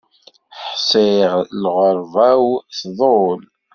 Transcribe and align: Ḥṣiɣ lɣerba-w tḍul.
Ḥṣiɣ 0.71 1.33
lɣerba-w 1.61 2.45
tḍul. 2.79 3.41